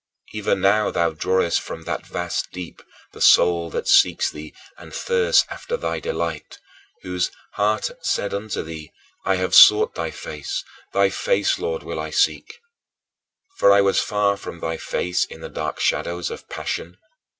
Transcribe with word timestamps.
Even 0.33 0.61
now 0.61 0.89
thou 0.89 1.11
drawest 1.11 1.61
from 1.61 1.83
that 1.83 2.07
vast 2.07 2.49
deep 2.51 2.81
the 3.13 3.21
soul 3.21 3.69
that 3.69 3.87
seeks 3.87 4.31
thee 4.31 4.51
and 4.79 4.95
thirsts 4.95 5.45
after 5.47 5.77
thy 5.77 5.99
delight, 5.99 6.57
whose 7.03 7.29
"heart 7.53 7.91
said 8.01 8.33
unto 8.33 8.63
thee, 8.63 8.91
ÔI 9.27 9.37
have 9.37 9.53
sought 9.53 9.93
thy 9.93 10.09
face; 10.09 10.63
thy 10.91 11.11
face, 11.11 11.59
Lord, 11.59 11.83
will 11.83 11.99
I 11.99 12.09
seek.'" 12.09 12.61
For 13.59 13.71
I 13.71 13.81
was 13.81 13.99
far 13.99 14.37
from 14.37 14.59
thy 14.59 14.77
face 14.77 15.23
in 15.23 15.41
the 15.41 15.49
dark 15.49 15.79
shadows 15.79 16.31
of 16.31 16.49
passion. 16.49 16.97